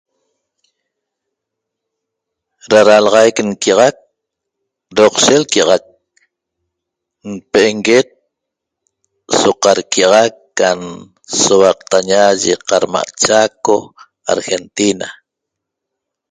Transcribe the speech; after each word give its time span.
Da 2.69 2.79
ralaxaic 2.87 3.37
nquiaxac 3.51 3.97
doqshe 4.95 5.35
lquia'axac 5.41 5.85
npe'enguet 7.33 8.09
so 9.39 9.49
qarquia'axac 9.63 10.35
can 10.59 10.79
souaqtaña 11.41 12.21
yi 12.43 12.53
qarma' 12.69 13.11
Chaco 13.23 13.77
Argentina 14.33 15.07